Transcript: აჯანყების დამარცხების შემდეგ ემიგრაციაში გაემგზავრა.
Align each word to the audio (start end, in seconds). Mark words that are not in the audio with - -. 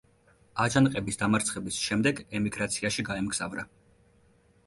აჯანყების 0.63 1.19
დამარცხების 1.19 1.77
შემდეგ 1.89 2.21
ემიგრაციაში 2.39 3.05
გაემგზავრა. 3.11 3.67